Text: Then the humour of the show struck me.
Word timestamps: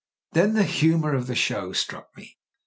Then 0.31 0.55
the 0.55 0.63
humour 0.63 1.13
of 1.13 1.27
the 1.27 1.35
show 1.35 1.73
struck 1.73 2.07
me. 2.17 2.39